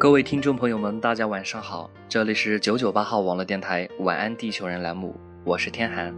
[0.00, 6.10] 各位听众朋友们，大家晚上好，这里是九九八号网络电台晚安地球人栏目，我是天寒。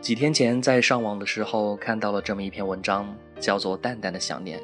[0.00, 3.06] 几天前在上网的时候看到了这么一篇文章，
[3.38, 4.58] 叫做《淡淡的想念》，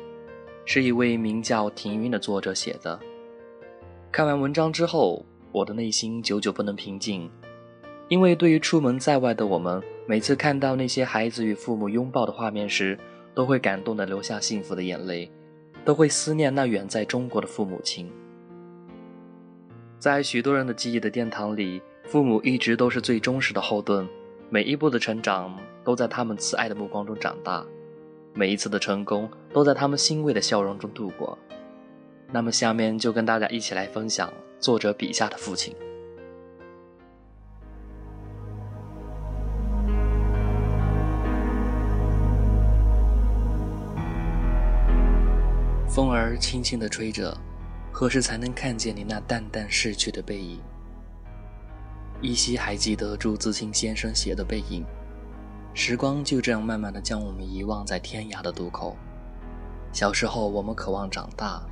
[0.65, 2.99] 是一位名叫庭云的作者写的。
[4.11, 7.31] 看完文章之后，我的内心久久不能平静，
[8.09, 12.99] 因为对于出门在外的我们，每次看到那些孩子与父母拥抱的画面时，
[13.37, 15.31] 都会感动的流下幸福的眼泪，
[15.85, 18.11] 都会思念那远在中国的父母亲。
[19.99, 24.09] 在许多人的记忆的殿堂里，父母一直都是最忠实的后盾，
[24.49, 27.65] 每一步的成长都在他们慈爱的目光中长大，
[28.33, 31.39] 每一次的成功都在他们欣慰的笑容中度过。
[32.33, 35.75] 那么，下面就跟大家一起来分享作者笔下的父亲。
[46.01, 47.37] 风儿轻轻地吹着，
[47.93, 50.59] 何时才能看见你那淡淡逝去的背影？
[52.23, 54.83] 依稀还记得朱自清先生写的背影，
[55.75, 58.97] 时光就这样慢慢地将我们遗忘在天涯的渡口。
[59.93, 61.63] 小时候，我们渴望长大，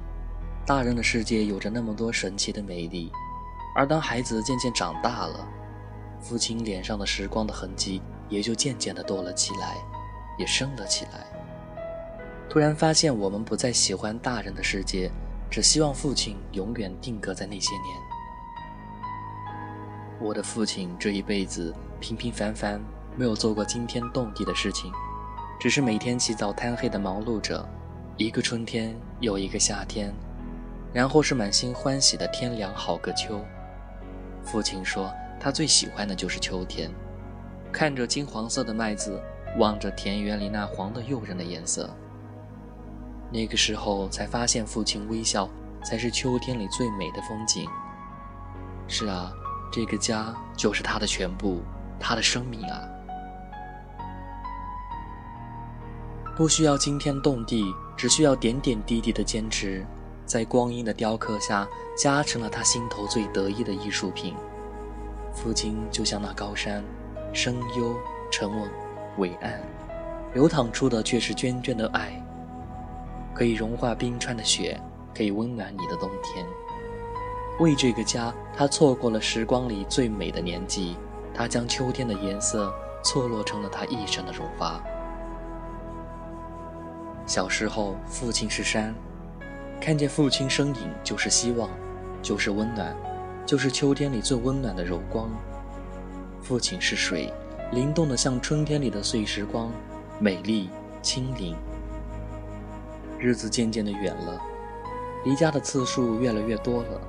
[0.67, 3.11] 大人的世界有着那么多神奇的美丽。
[3.75, 5.49] 而当孩子渐渐长大了，
[6.21, 9.79] 父亲脸上的时光的痕迹也就渐渐地多了起来，
[10.37, 11.38] 也深了起来。
[12.49, 15.11] 突然发现，我们不再喜欢大人的世界，
[15.51, 17.97] 只希望父亲永远定格在那些年。
[20.19, 22.81] 我的父亲这一辈子平平凡凡，
[23.17, 24.91] 没有做过惊天动地的事情，
[25.61, 27.69] 只是每天起早贪黑的忙碌着，
[28.17, 30.13] 一个春天又一个夏天，
[30.93, 33.45] 然后是满心欢喜的天凉好个秋。
[34.43, 36.91] 父亲说，他最喜欢的就是秋天，
[37.71, 39.21] 看着金黄色的麦子，
[39.59, 41.95] 望着田园里那黄的诱人的颜色。
[43.31, 45.49] 那个时候才发现，父亲微笑
[45.85, 47.69] 才是秋天里最美的风景。
[48.87, 49.31] 是啊，
[49.71, 51.61] 这个家就是他的全部，
[52.01, 52.81] 他的生命啊！
[56.35, 57.65] 不需要惊天动地，
[57.97, 59.85] 只需要点点滴滴的坚持，
[60.25, 64.35] 在光阴的雕刻下，加成了他心头最得意的艺术品。
[65.35, 66.83] 父亲就像那高山，
[67.33, 67.95] 深幽、
[68.31, 68.71] 沉稳、
[69.19, 69.61] 伟岸，
[70.33, 72.25] 流淌出的却是涓涓的爱。
[73.39, 74.81] 可以融化冰川的雪，
[75.15, 76.45] 可以温暖你的冬天。
[77.61, 80.97] 为这个家，他错过了时光里最美的年纪，
[81.33, 84.83] 他将秋天的颜色错落成了他一生的荣华。
[87.27, 88.93] 小时候，父亲是山，
[89.81, 91.71] 看见父亲身影就是希望，
[92.21, 92.93] 就是温暖，
[93.47, 95.31] 就是秋天里最温暖的柔光。
[96.43, 97.33] 父亲是水，
[97.71, 99.71] 灵动的像春天里的碎时光，
[100.19, 100.69] 美丽
[101.03, 101.57] 清灵。
[103.19, 104.41] 日子渐渐的远了，
[105.25, 107.01] 离家的次数越来越多了。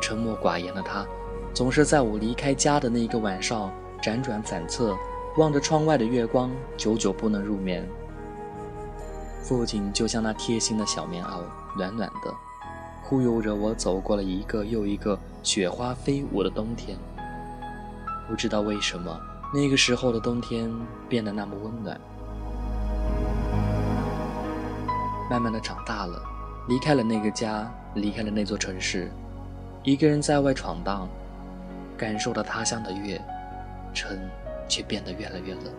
[0.00, 1.06] 沉默寡言的他，
[1.52, 3.70] 总是在我离开家的那一个晚上，
[4.02, 4.96] 辗转反侧，
[5.36, 7.86] 望着窗外的月光，久久不能入眠。
[9.42, 11.42] 父亲就像那贴心的小棉袄，
[11.76, 12.34] 暖暖的，
[13.02, 16.96] 忽悠着我走过了一个又一个雪花飞舞的冬天。
[18.26, 19.20] 不知道为什么，
[19.52, 20.72] 那个时候的冬天
[21.08, 22.00] 变得那么温暖。
[25.32, 26.22] 慢慢的长大了，
[26.68, 29.10] 离开了那个家，离开了那座城市，
[29.82, 31.08] 一个人在外闯荡，
[31.96, 33.18] 感受到他乡的月，
[33.94, 34.20] 城
[34.68, 35.72] 却变得越来越冷。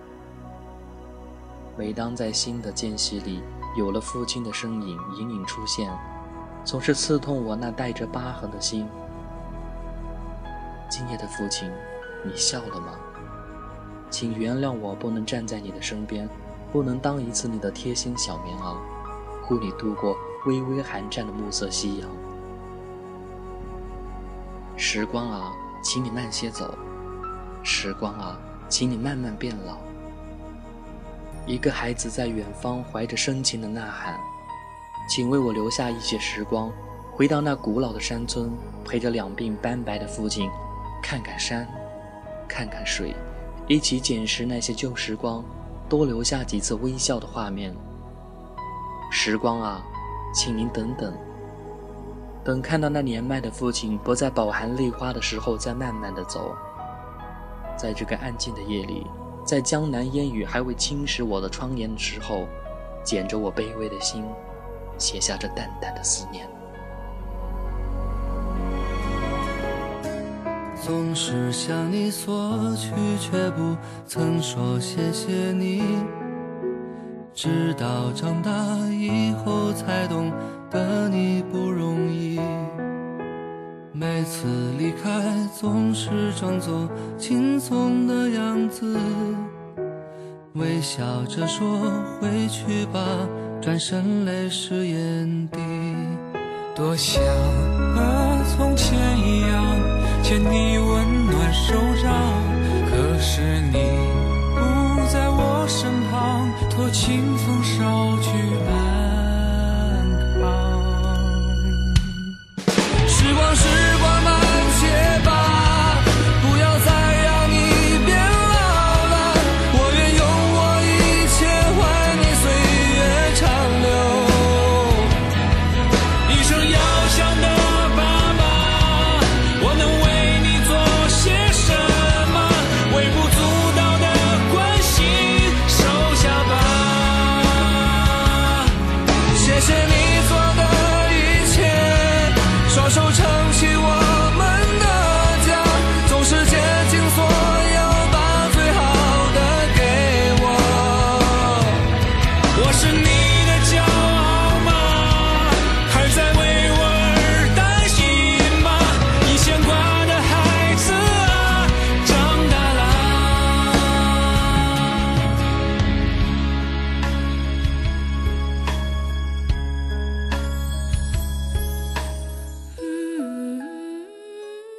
[1.78, 3.44] 每当在新的间隙里
[3.78, 5.88] 有了父亲的身影隐隐出现，
[6.66, 8.88] 总是刺痛我那带着疤痕的心。
[10.90, 11.70] 今夜的父亲，
[12.26, 12.94] 你笑了吗？
[14.10, 16.28] 请原谅我不能站在你的身边，
[16.72, 18.78] 不能当一次你的贴心小棉袄。
[19.44, 22.10] 护你度过微微寒战的暮色夕阳。
[24.76, 26.78] 时光啊，请你慢些走。
[27.62, 28.38] 时光啊，
[28.68, 29.78] 请你慢慢变老。
[31.46, 34.18] 一个孩子在远方怀着深情的呐喊，
[35.10, 36.72] 请为我留下一些时光，
[37.12, 38.52] 回到那古老的山村，
[38.86, 40.50] 陪着两鬓斑白的父亲，
[41.02, 41.68] 看看山，
[42.48, 43.14] 看看水，
[43.68, 45.44] 一起捡拾那些旧时光，
[45.88, 47.76] 多留下几次微笑的画面。
[49.16, 49.86] 时光啊，
[50.34, 51.14] 请您等等，
[52.44, 56.56] 等看到那年迈的父亲不再饱含泪花的时候，再慢慢的走。
[57.78, 59.06] 在这个安静的夜里，
[59.46, 62.48] 在江南烟雨还未侵蚀我的窗沿的时候，
[63.04, 64.26] 捡着我卑微的心，
[64.98, 66.50] 写下这淡淡的思念。
[70.82, 72.90] 总是向你索取，
[73.20, 73.78] 却不
[74.08, 76.23] 曾说谢谢你。
[77.34, 78.52] 直到长大
[78.90, 80.32] 以后才懂
[80.70, 82.40] 得你不容易。
[83.92, 84.48] 每次
[84.78, 85.10] 离开
[85.56, 86.88] 总是装作
[87.18, 88.98] 轻松的样子，
[90.54, 91.66] 微笑着说
[92.20, 93.00] 回去吧，
[93.62, 95.60] 转身泪湿眼底。
[96.76, 97.24] 多想
[97.96, 99.64] 和从前一样
[100.24, 102.12] 牵你温暖手掌，
[102.90, 103.78] 可是你，
[106.94, 108.23] 清风捎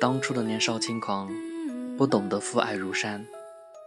[0.05, 1.31] 当初的年少轻狂，
[1.97, 3.25] 不懂得父爱如山，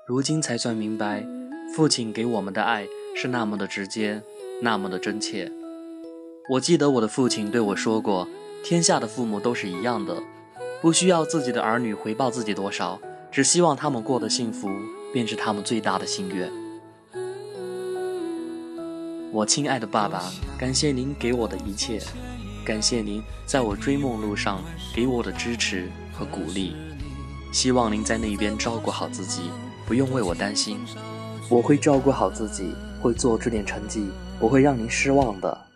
[0.08, 1.24] 如今才算明白，
[1.76, 4.24] 父亲给我们的爱是那么的直接，
[4.60, 5.52] 那么的真切。
[6.50, 8.28] 我记得我的父亲对我说过，
[8.64, 10.18] 天下的父母都是一样的，
[10.82, 13.00] 不需要自己的儿女回报自己多少，
[13.32, 14.72] 只希望他们过得幸福，
[15.14, 16.52] 便是他们最大的心愿。
[19.32, 20.24] 我亲爱的爸爸，
[20.58, 22.02] 感谢您给我的一切，
[22.66, 24.64] 感谢您在我追梦路上
[24.96, 25.88] 给我的支持
[26.18, 26.76] 和鼓励。
[27.52, 29.52] 希望您在那边照顾好自己，
[29.86, 30.80] 不用为我担心，
[31.50, 34.08] 我会照顾好自己，会做出点成绩，
[34.40, 35.67] 不会让您失望的。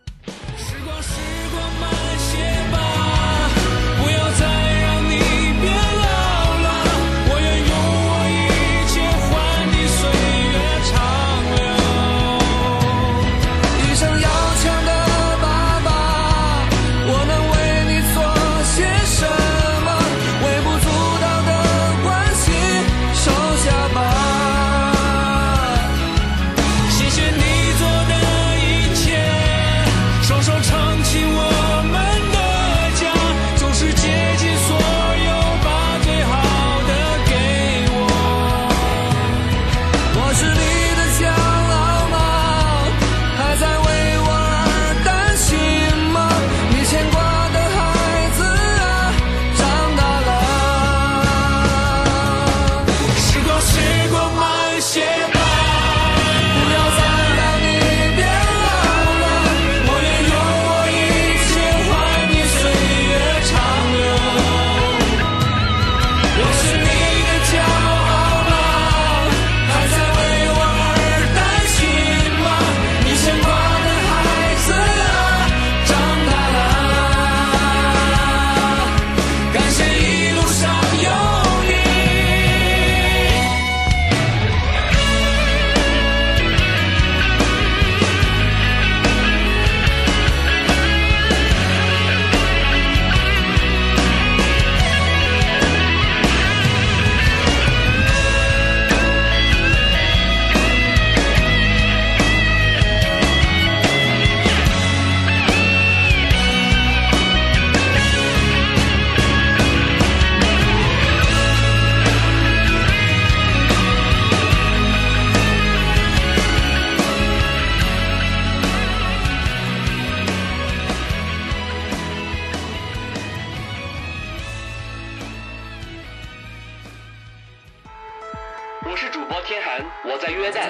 [129.11, 130.69] 主播天寒，我在约旦。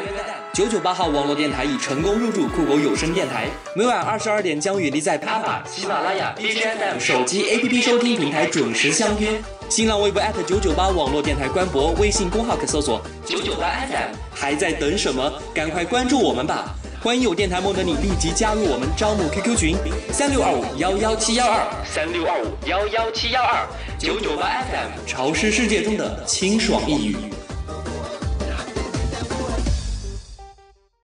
[0.51, 3.45] 九九八号网络电台已成功入驻酷狗有声电台，
[3.75, 9.39] 每晚二十二点将与你在啪啪、喜马拉雅、BGM 手机 APP 收听平台准时相约。
[9.69, 14.15] 新浪微博九九八网络电台官博，微信公号可搜索九九八 FM。
[14.33, 15.31] 还在等什么？
[15.53, 16.73] 赶快关注我们吧！
[16.99, 19.75] 欢迎有电台梦的你立即加入我们招募 QQ 群
[20.11, 23.67] 三六二五幺幺七幺二三六二五幺幺七幺二
[23.99, 27.15] 九九八 FM，潮湿世界中的清爽一语。